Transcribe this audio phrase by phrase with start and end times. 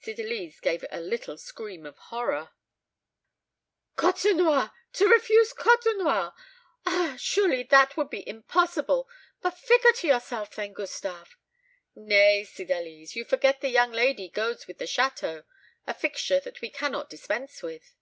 [0.00, 2.50] Cydalise gave a little scream of horror.
[3.96, 4.70] "Côtenoir!
[4.92, 6.34] to refuse Côtenoir!
[6.86, 9.08] Ah, surely that would be impossible!
[9.40, 11.32] But figure to yourself, then, Gustave"
[11.96, 15.42] "Nay, Cydalise, you forget the young lady goes with the château;
[15.84, 17.96] a fixture that we cannot dispense with."